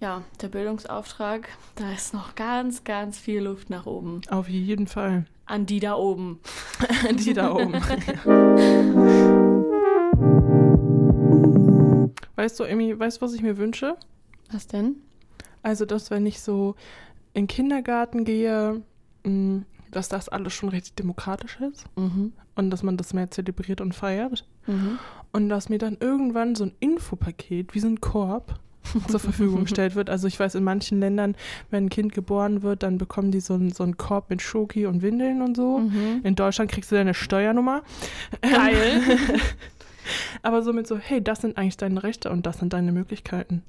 [0.00, 4.22] ja, der Bildungsauftrag, da ist noch ganz, ganz viel Luft nach oben.
[4.30, 5.26] Auf jeden Fall.
[5.44, 6.40] An die da oben.
[7.12, 7.74] Die da oben.
[12.42, 13.96] weißt du, Amy, weißt du, was ich mir wünsche?
[14.50, 14.96] Was denn?
[15.62, 16.74] Also, dass wenn ich so
[17.34, 18.82] in den Kindergarten gehe,
[19.24, 22.32] mh, dass das alles schon richtig demokratisch ist Mhm.
[22.56, 24.44] und dass man das mehr zelebriert und feiert.
[24.66, 24.98] Mhm.
[25.32, 28.58] Und dass mir dann irgendwann so ein Infopaket, wie so ein Korb,
[29.08, 30.10] zur Verfügung gestellt wird.
[30.10, 31.36] Also ich weiß, in manchen Ländern,
[31.70, 34.86] wenn ein Kind geboren wird, dann bekommen die so, einen- so einen Korb mit Schoki
[34.86, 35.78] und Windeln und so.
[35.78, 36.20] Mhm.
[36.24, 37.82] In Deutschland kriegst du deine Steuernummer.
[38.42, 39.00] Geil.
[40.42, 43.62] Aber so mit so, hey, das sind eigentlich deine Rechte und das sind deine Möglichkeiten.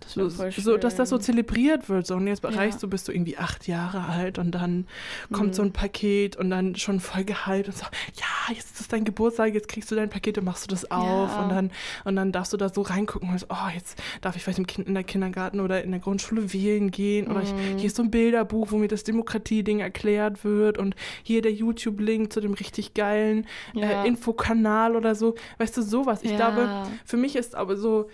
[0.00, 2.06] Das So, wär voll so, dass das so zelebriert wird.
[2.06, 2.50] So, und jetzt Ja.
[2.50, 4.86] erreichst du, bist du irgendwie acht Jahre alt und dann
[5.32, 5.54] kommt Mhm.
[5.54, 9.04] so ein Paket und dann schon voll Gehalt und so, ja, jetzt ist es dein
[9.04, 11.42] Geburtstag, jetzt kriegst du dein Paket und machst du das auf Ja.
[11.42, 11.70] und dann
[12.04, 14.66] und dann darfst du da so reingucken und so, oh, jetzt darf ich vielleicht im
[14.66, 17.78] kind, in der Kindergarten oder in der Grundschule wählen gehen oder ich, Mhm.
[17.78, 22.32] hier ist so ein Bilderbuch, wo mir das Demokratie-Ding erklärt wird und hier der YouTube-Link
[22.32, 24.02] zu dem richtig geilen Ja.
[24.04, 25.34] äh, Infokanal oder so.
[25.58, 26.20] Weißt du, sowas.
[26.22, 26.36] Ich Ja.
[26.36, 26.70] glaube,
[27.04, 28.08] für mich ist aber so,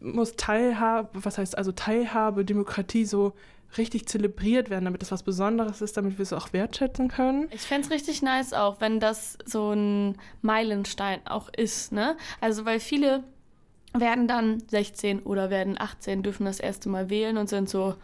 [0.00, 3.32] muss Teilhabe, was heißt also Teilhabe, Demokratie so
[3.78, 7.48] richtig zelebriert werden, damit es was Besonderes ist, damit wir es auch wertschätzen können.
[7.50, 12.16] Ich fände es richtig nice auch, wenn das so ein Meilenstein auch ist, ne?
[12.40, 13.24] Also, weil viele
[13.92, 17.94] werden dann 16 oder werden 18, dürfen das erste Mal wählen und sind so,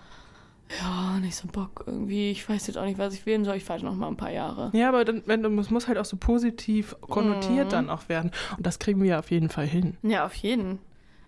[0.81, 3.69] ja, nicht so Bock irgendwie, ich weiß jetzt auch nicht, was ich wählen soll, ich
[3.69, 4.71] warte noch mal ein paar Jahre.
[4.75, 7.71] Ja, aber dann, wenn, es muss halt auch so positiv konnotiert Mhm.
[7.71, 8.31] dann auch werden.
[8.57, 9.97] Und das kriegen wir auf jeden Fall hin.
[10.03, 10.79] Ja, auf jeden.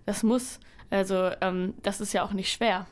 [0.07, 2.87] Das muss, Also ähm, das ist ja auch nicht schwer.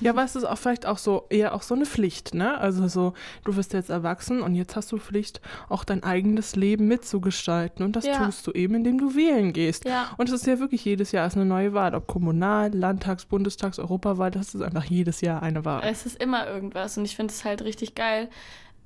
[0.00, 2.58] Ja, aber es ist auch vielleicht auch so eher auch so eine Pflicht, ne?
[2.58, 3.12] Also so,
[3.44, 7.84] du wirst jetzt erwachsen und jetzt hast du Pflicht, auch dein eigenes Leben mitzugestalten.
[7.84, 8.24] Und das Ja.
[8.24, 9.84] tust du eben, indem du wählen gehst.
[9.84, 10.10] Ja.
[10.16, 13.78] Und es ist ja wirklich jedes Jahr ist eine neue Wahl, ob Kommunal, Landtags, Bundestags,
[13.78, 15.82] Europawahl, das ist einfach jedes Jahr eine Wahl.
[15.84, 18.30] Es ist immer irgendwas und ich finde es halt richtig geil.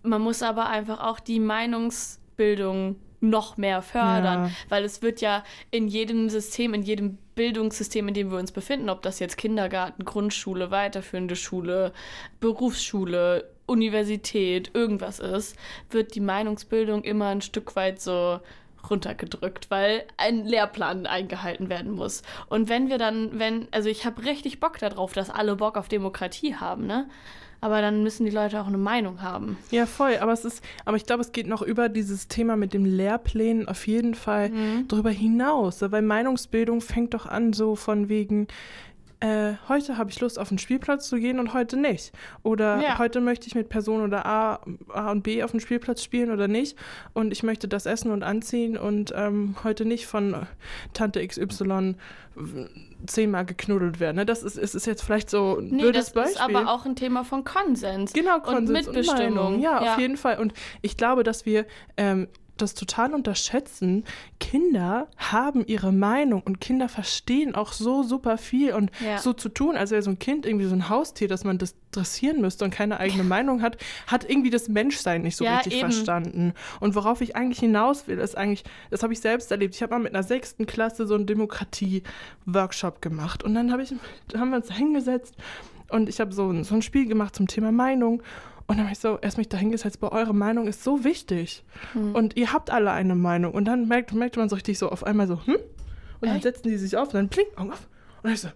[0.02, 4.50] Man muss aber einfach auch die Meinungsbildung noch mehr fördern, Ja.
[4.68, 8.88] weil es wird ja in jedem System, in jedem Bildungssystem, in dem wir uns befinden,
[8.90, 11.92] ob das jetzt Kindergarten, Grundschule, weiterführende Schule,
[12.40, 15.56] Berufsschule, Universität, irgendwas ist,
[15.90, 18.40] wird die Meinungsbildung immer ein Stück weit so
[18.88, 22.22] runtergedrückt, weil ein Lehrplan eingehalten werden muss.
[22.48, 25.88] Und wenn wir dann, wenn, also ich habe richtig Bock darauf, dass alle Bock auf
[25.88, 27.08] Demokratie haben, ne?
[27.60, 29.58] Aber dann müssen die Leute auch eine Meinung haben.
[29.72, 30.16] Ja, voll.
[30.20, 33.66] Aber es ist, aber ich glaube, es geht noch über dieses Thema mit dem Lehrplänen
[33.66, 34.86] auf jeden Fall Mhm.
[34.88, 35.82] drüber hinaus.
[35.82, 38.46] Weil Meinungsbildung fängt doch an so von wegen,
[39.20, 42.12] äh, heute habe ich Lust auf den Spielplatz zu gehen und heute nicht.
[42.42, 42.98] Oder Ja.
[42.98, 46.46] heute möchte ich mit Person oder A, A und B auf dem Spielplatz spielen oder
[46.48, 46.76] nicht.
[47.14, 50.46] Und ich möchte das essen und anziehen und ähm, heute nicht von
[50.94, 51.94] Tante XY
[53.06, 54.16] zehnmal geknuddelt werden.
[54.16, 54.26] Ne?
[54.26, 56.34] Das ist, ist, ist jetzt vielleicht so ein Nee, blödes das Beispiel.
[56.36, 58.12] ist aber auch ein Thema von Konsens.
[58.12, 59.34] Genau, Konsens und Mitbestimmung.
[59.34, 59.60] Meinung.
[59.60, 59.92] Ja, Ja.
[59.94, 60.38] auf jeden Fall.
[60.38, 60.52] Und
[60.82, 62.28] ich glaube, dass wir ähm,
[62.58, 64.04] das total unterschätzen.
[64.40, 69.18] Kinder haben ihre Meinung und Kinder verstehen auch so super viel und Ja.
[69.18, 71.74] so zu tun, als wäre so ein Kind irgendwie so ein Haustier, dass man das
[71.90, 75.74] dressieren müsste und keine eigene Meinung hat, hat irgendwie das Menschsein nicht so Ja, richtig
[75.74, 75.90] eben.
[75.90, 76.52] verstanden.
[76.80, 79.74] Und worauf ich eigentlich hinaus will, ist eigentlich, das habe ich selbst erlebt.
[79.74, 83.94] Ich habe mal mit einer sechsten Klasse so einen Demokratie-Workshop gemacht und dann habe ich,
[84.36, 85.34] haben wir uns hingesetzt
[85.90, 88.22] und ich habe so, so ein Spiel gemacht zum Thema Meinung.
[88.68, 91.64] Und dann habe ich so erst mich da hingesetzt, weil eure Meinung ist so wichtig.
[91.94, 92.14] Hm.
[92.14, 93.54] Und ihr habt alle eine Meinung.
[93.54, 95.54] Und dann merkt, merkte man so richtig so auf einmal so, hm?
[95.54, 96.42] Und dann Echt?
[96.42, 97.88] setzen die sich auf und dann blinkt Augen auf.
[98.18, 98.48] Und dann ich so,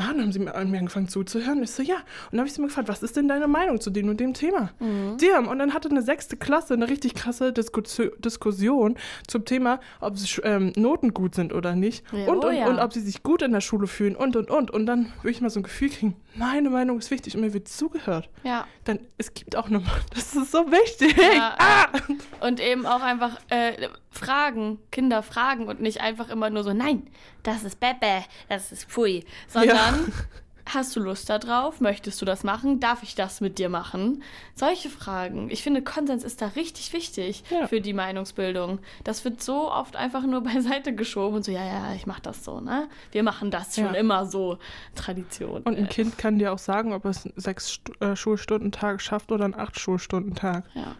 [0.00, 1.58] ah, dann haben sie mir, an mir angefangen zuzuhören.
[1.58, 1.96] Und ich so, ja.
[1.96, 4.20] Und dann habe ich sie mir gefragt, was ist denn deine Meinung zu dem und
[4.20, 4.70] dem Thema?
[4.80, 5.18] Mhm.
[5.34, 7.82] Haben, und dann hatte eine sechste Klasse eine richtig krasse Disku
[8.18, 12.04] Diskussion zum Thema, ob ähm, Noten gut sind oder nicht.
[12.12, 12.68] Ja, und, oh und, ja.
[12.68, 14.70] und ob sie sich gut in der Schule fühlen und, und, und.
[14.70, 17.52] Und dann würde ich mal so ein Gefühl kriegen, meine Meinung ist wichtig und mir
[17.52, 18.28] wird zugehört.
[18.44, 18.66] Ja.
[18.84, 19.82] Dann, es gibt auch eine,
[20.14, 21.16] das ist so wichtig.
[21.16, 21.88] Ja, ah!
[22.40, 27.06] Und eben auch einfach äh, fragen, Kinder fragen und nicht einfach immer nur so, nein,
[27.42, 29.24] das ist Bebe, das ist Pfui.
[29.48, 29.89] Sondern,
[30.66, 31.80] hast du Lust darauf?
[31.80, 32.78] Möchtest du das machen?
[32.78, 34.22] Darf ich das mit dir machen?
[34.54, 35.50] Solche Fragen.
[35.50, 37.66] Ich finde, Konsens ist da richtig wichtig Ja.
[37.66, 38.78] für die Meinungsbildung.
[39.02, 42.44] Das wird so oft einfach nur beiseite geschoben und so, ja, ja, ich mach das
[42.44, 42.88] so, ne?
[43.10, 43.92] Wir machen das schon Ja.
[43.94, 44.58] immer so.
[44.94, 45.62] Tradition.
[45.62, 49.44] Und ein Kind kann dir auch sagen, ob es einen sechs äh, Schulstundentag schafft oder
[49.46, 50.64] einen acht Schulstundentag.
[50.74, 50.94] ja.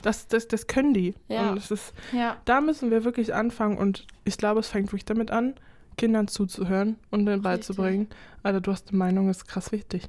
[0.00, 1.16] Das, das, das können die.
[1.26, 1.50] Ja.
[1.50, 2.36] Und es ist, Ja.
[2.44, 5.54] da müssen wir wirklich anfangen und ich glaube, es fängt wirklich damit an,
[5.98, 8.08] Kindern zuzuhören und denen beizubringen.
[8.42, 10.08] Alter, du hast eine Meinung, ist krass wichtig.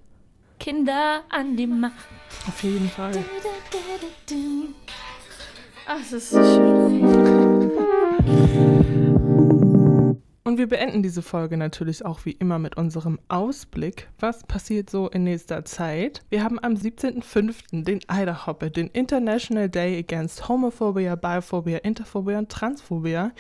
[0.60, 2.08] Kinder an die Macht.
[2.48, 3.24] Auf jeden Fall.
[5.86, 7.40] Ach, es ist so schön.
[10.50, 14.10] Und wir beenden diese Folge natürlich auch wie immer mit unserem Ausblick.
[14.20, 16.24] Was passiert so in nächster Zeit?
[16.32, 17.84] Wir haben am 17.05.
[17.84, 23.32] den Eiderhoppe, den International Day Against Homophobia, Biphobia, Interphobia und Transphobia.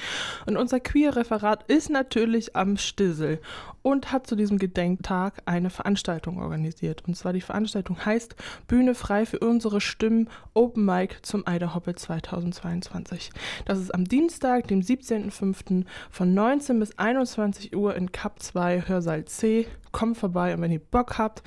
[0.45, 3.41] Und unser Queer-Referat ist natürlich am Stissel
[3.82, 7.04] und hat zu diesem Gedenktag eine Veranstaltung organisiert.
[7.08, 8.36] Und zwar die Veranstaltung heißt
[8.68, 13.32] Bühne frei für unsere Stimmen Open Mic zum Eiderhoppe 2022.
[13.65, 15.86] Das ist am Dienstag, dem 17.05.
[16.10, 19.68] von 19 bis 21 Uhr in Cup 2 Hörsaal C.
[19.92, 21.44] Kommt vorbei und wenn ihr Bock habt,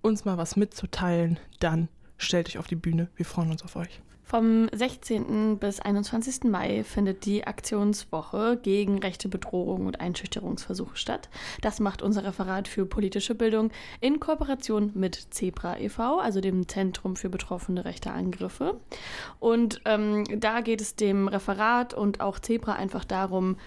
[0.00, 3.08] uns mal was mitzuteilen, dann stellt euch auf die Bühne.
[3.16, 4.00] Wir freuen uns auf euch.
[4.32, 5.58] Vom 16.
[5.58, 6.44] bis 21.
[6.44, 11.28] Mai findet die Aktionswoche gegen rechte Bedrohung und Einschüchterungsversuche statt.
[11.60, 17.14] Das macht unser Referat für politische Bildung in Kooperation mit Zebra e.V., also dem Zentrum
[17.14, 18.80] für betroffene rechte Angriffe.
[19.38, 23.58] Und ähm, da geht es dem Referat und auch Zebra einfach darum,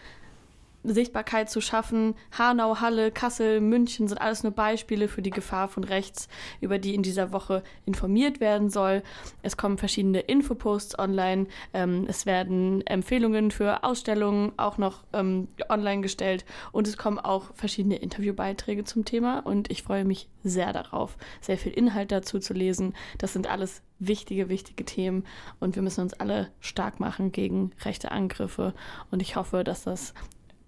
[0.94, 2.16] Sichtbarkeit zu schaffen.
[2.38, 6.28] Hanau, Halle, Kassel, München sind alles nur Beispiele für die Gefahr von rechts,
[6.62, 9.04] über die in dieser Woche informiert werden soll.
[9.42, 11.48] Es kommen verschiedene Infoposts online.
[11.74, 17.54] Ähm, es werden Empfehlungen für Ausstellungen auch noch ähm, online gestellt und es kommen auch
[17.54, 22.54] verschiedene Interviewbeiträge zum Thema und ich freue mich sehr darauf, sehr viel Inhalt dazu zu
[22.54, 22.94] lesen.
[23.18, 25.24] Das sind alles wichtige, wichtige Themen
[25.60, 28.74] und wir müssen uns alle stark machen gegen rechte Angriffe
[29.12, 30.14] und ich hoffe, dass das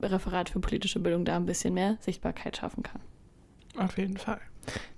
[0.02, 3.02] Referat für politische Bildung da ein bisschen mehr Sichtbarkeit schaffen kann.
[3.78, 4.42] Auf jeden Fall.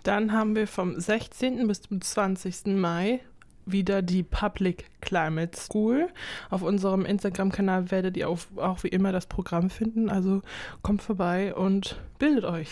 [0.04, 1.68] Dann haben wir vom 16.
[1.68, 2.68] bis zum 20.
[2.68, 3.22] Mai
[3.66, 6.08] wieder die Public Climate School.
[6.50, 10.10] Auf unserem Instagram-Kanal werdet ihr auch, auch wie immer das Programm finden.
[10.10, 10.42] Also
[10.82, 12.70] kommt vorbei und bildet euch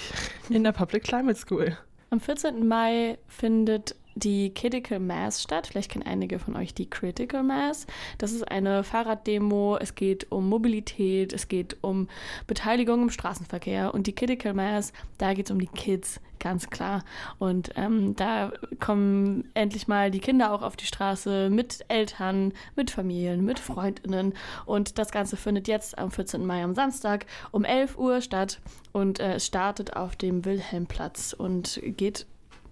[0.49, 1.77] in der Public Climate School.
[2.09, 2.67] Am 14.
[2.67, 5.67] Mai findet die Critical Mass statt.
[5.67, 7.87] Vielleicht kennen einige von euch die Critical Mass.
[8.17, 9.77] Das ist eine Fahrraddemo.
[9.77, 12.07] Es geht um Mobilität, es geht um
[12.47, 13.93] Beteiligung im Straßenverkehr.
[13.93, 17.03] Und die Critical Mass, da geht es um die Kids, ganz klar.
[17.39, 22.91] Und ähm, da kommen endlich mal die Kinder auch auf die Straße mit Eltern, mit
[22.91, 24.33] Familien, mit Freundinnen.
[24.65, 26.45] Und das Ganze findet jetzt am 14.
[26.45, 28.59] Mai am Samstag um 11 Uhr statt.
[28.91, 32.25] Und äh, es startet auf dem Wilhelmplatz und geht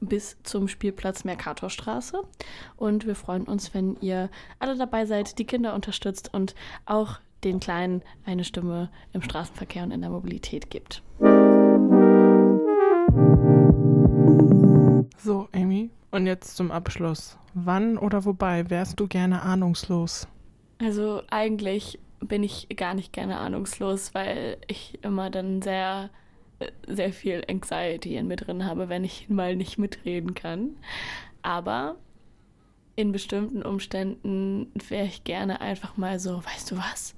[0.08, 2.24] bis zum Spielplatz Mercatorstraße.
[2.78, 7.60] Und wir freuen uns, wenn ihr alle dabei seid, die Kinder unterstützt und auch den
[7.60, 11.04] Kleinen eine Stimme im Straßenverkehr und in der Mobilität gibt.
[15.18, 17.38] So, Amy, und jetzt zum Abschluss.
[17.54, 20.28] Wann oder wobei wärst du gerne ahnungslos?
[20.80, 26.10] Also eigentlich bin ich gar nicht gerne ahnungslos, weil ich immer dann sehr
[26.88, 30.78] sehr viel Anxiety in mir drin habe, wenn ich mal nicht mitreden kann.
[31.41, 31.97] Aber
[32.95, 37.15] in bestimmten Umständen wäre ich gerne einfach mal so, weißt du was?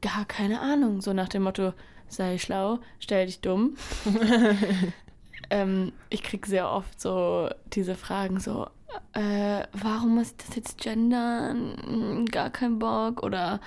[0.00, 1.00] Gar keine Ahnung.
[1.00, 1.74] So nach dem Motto,
[2.08, 3.76] sei schlau, stell dich dumm.
[5.50, 8.68] ähm, ich kriege sehr oft so diese Fragen so,
[9.12, 11.76] äh, warum muss ich das jetzt gendern?
[11.84, 13.22] Hm, gar kein Bock.
[13.22, 13.60] Oder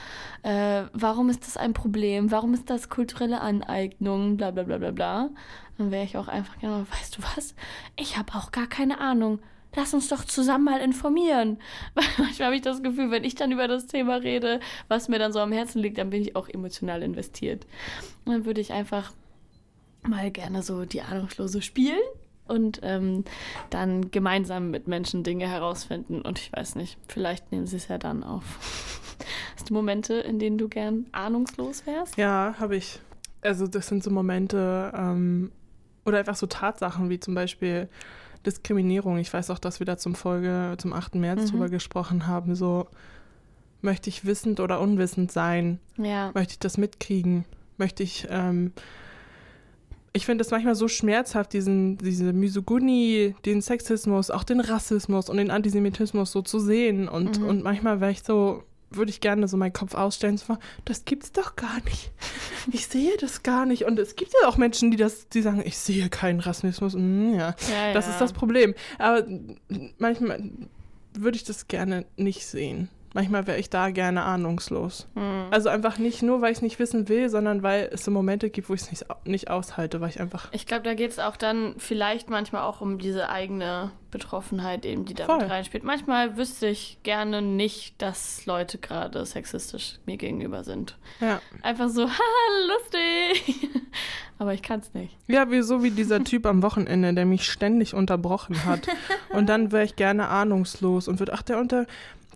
[0.44, 2.32] äh, warum ist das ein Problem?
[2.32, 4.38] Warum ist das kulturelle Aneignung?
[4.38, 5.30] Bla bla bla bla bla.
[5.78, 7.56] Dann wäre ich auch einfach genau, weißt du was?
[7.96, 9.40] Ich habe auch gar keine Ahnung.
[9.76, 11.58] Lass uns doch zusammen mal informieren.
[11.94, 15.20] Weil manchmal habe ich das Gefühl, wenn ich dann über das Thema rede, was mir
[15.20, 17.66] dann so am Herzen liegt, dann bin ich auch emotional investiert.
[18.26, 19.12] Dann würde ich einfach
[20.04, 22.02] mal gerne so die Ahnungslose spielen
[22.48, 23.24] und ähm,
[23.70, 26.22] dann gemeinsam mit Menschen Dinge herausfinden.
[26.22, 28.44] Und ich weiß nicht, vielleicht nehmen sie es ja dann auf.
[29.56, 32.18] Hast du Momente, in denen du gern ahnungslos wärst?
[32.18, 33.00] Ja, habe ich.
[33.42, 35.52] Also das sind so Momente ähm,
[36.06, 37.90] oder einfach so Tatsachen wie zum Beispiel
[38.46, 39.18] Diskriminierung.
[39.18, 41.16] Ich weiß auch, dass wir da zum Folge zum 8.
[41.16, 41.48] März mhm.
[41.52, 42.56] drüber gesprochen haben.
[42.56, 42.88] So
[43.82, 45.80] möchte ich wissend oder unwissend sein?
[45.98, 46.32] Ja.
[46.34, 47.46] Möchte ich das mitkriegen?
[47.78, 48.72] Möchte ich ähm,
[50.14, 55.38] ich finde es manchmal so schmerzhaft, diesen, diese Misogynie, den Sexismus, auch den Rassismus und
[55.38, 57.10] den Antisemitismus so zu sehen.
[57.10, 57.48] Und, mhm.
[57.48, 61.32] und manchmal wäre ich so, würde ich gerne so meinen Kopf ausstellen, so, das gibt's
[61.32, 62.12] doch gar nicht.
[62.72, 63.84] Ich sehe das gar nicht.
[63.84, 66.94] Und es gibt ja auch Menschen, die das, die sagen, ich sehe keinen Rassismus.
[66.94, 68.14] Mm, ja, ja, das ja.
[68.14, 68.74] ist das Problem.
[69.00, 69.28] Aber
[69.98, 70.50] manchmal
[71.14, 75.08] würde ich das gerne nicht sehen manchmal wäre ich da gerne ahnungslos.
[75.16, 75.48] Mhm.
[75.52, 78.50] Also einfach nicht nur, weil ich es nicht wissen will, sondern weil es so Momente
[78.50, 80.50] gibt, wo ich es nicht, nicht aushalte, weil ich einfach.
[80.52, 85.06] Ich glaube, da geht es auch dann vielleicht manchmal auch um diese eigene Betroffenheit, eben,
[85.06, 85.84] die da mit reinspielt.
[85.84, 90.98] Manchmal wüsste ich gerne nicht, dass Leute gerade sexistisch mir gegenüber sind.
[91.20, 91.42] Ja.
[91.64, 93.70] Einfach so, haha, lustig.
[94.38, 95.18] Aber ich kann es nicht.
[95.28, 98.88] Ja, wie so wie dieser Typ am Wochenende, der mich ständig unterbrochen hat.
[99.30, 101.88] Und dann wäre ich gerne ahnungslos und würde, ach, der unter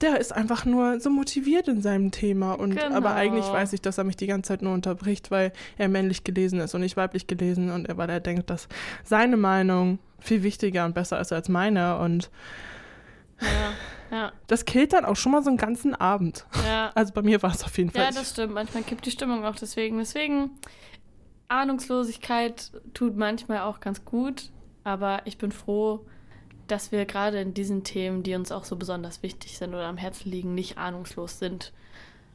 [0.02, 2.54] der ist einfach nur so motiviert in seinem Thema.
[2.54, 2.96] Und genau.
[2.96, 6.24] aber eigentlich weiß ich, dass er mich die ganze Zeit nur unterbricht, weil er männlich
[6.24, 8.68] gelesen ist und nicht weiblich gelesen und weil er denkt, dass
[9.04, 11.98] seine Meinung viel wichtiger und besser ist als meine.
[12.00, 12.30] Und
[13.42, 14.32] ja, ja.
[14.48, 16.46] das killt dann auch schon mal so einen ganzen Abend.
[16.66, 16.92] Ja.
[16.96, 18.04] Also bei mir war es auf jeden Fall.
[18.04, 18.54] Ja, das stimmt.
[18.54, 19.98] Manchmal kippt die Stimmung auch deswegen.
[19.98, 20.52] Deswegen,
[21.48, 24.52] Ahnungslosigkeit tut manchmal auch ganz gut,
[24.84, 26.06] aber ich bin froh,
[26.68, 29.98] dass wir gerade in diesen Themen, die uns auch so besonders wichtig sind oder am
[29.98, 31.72] Herzen liegen, nicht ahnungslos sind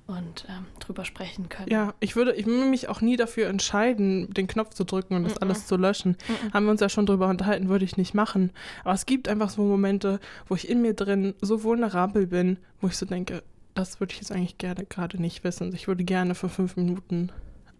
[0.06, 1.70] und ähm, drüber sprechen können.
[1.70, 5.24] Ja, ich würde, ich würde mich auch nie dafür entscheiden, den Knopf zu drücken und
[5.24, 5.42] das mm -mm.
[5.42, 6.16] alles zu löschen.
[6.28, 8.50] Mm Haben wir uns ja schon drüber unterhalten, würde ich nicht machen.
[8.84, 12.88] Aber es gibt einfach so Momente, wo ich in mir drin so vulnerabel bin, wo
[12.88, 13.42] ich so denke,
[13.74, 15.74] das würde ich jetzt eigentlich gerne gerade nicht wissen.
[15.74, 17.30] Ich würde gerne für fünf Minuten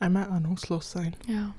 [0.01, 1.15] einmal ahnungslos sein.
[1.29, 1.55] Ja.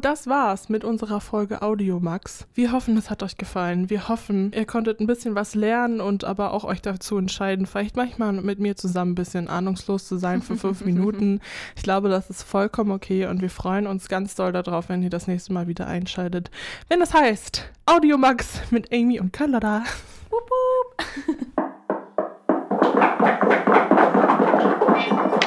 [0.00, 2.46] Und das war's mit unserer Folge Audiomax.
[2.54, 3.90] Wir hoffen, es hat euch gefallen.
[3.90, 7.98] Wir hoffen, ihr konntet ein bisschen was lernen und aber auch euch dazu entscheiden, vielleicht
[7.98, 11.40] manchmal mit mir zusammen ein bisschen ahnungslos zu sein für fünf Minuten.
[11.76, 15.10] Ich glaube, das ist vollkommen okay und wir freuen uns ganz doll darauf, wenn ihr
[15.10, 16.50] das nächste Mal wieder einschaltet.
[16.88, 19.84] Wenn das heißt Audiomax mit Amy und Kanada.
[20.30, 21.70] Wupp, wupp.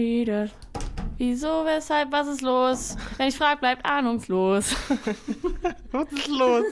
[0.00, 0.30] wie was?
[0.30, 0.50] Der, die, das.
[1.18, 2.96] Wieso, weshalb, was ist los?
[3.18, 4.74] Wenn ich frage, bleibt ahnungslos.
[5.92, 6.64] Was ist los?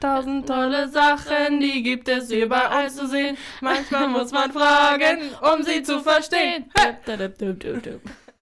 [0.00, 3.38] Tausend Tolle Sachen, die gibt es überall zu sehen.
[3.60, 6.70] Manchmal muss man fragen, um sie zu verstehen.